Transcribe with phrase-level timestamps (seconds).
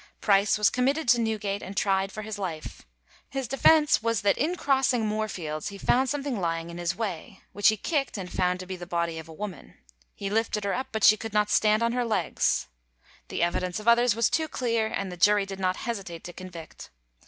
[0.19, 2.87] Price was committed to Newgate, and tried for his life.
[3.29, 7.67] His defence was, that in crossing Moorfields he found something lying in his way, which
[7.67, 9.75] he kicked and found to be the body of a woman.
[10.15, 12.65] He lifted her up, but she could not stand on her legs.
[13.27, 16.89] The evidence of others was too clear, and the jury did not hesitate to convict.